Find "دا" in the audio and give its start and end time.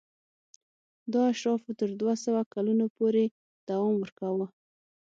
1.13-1.21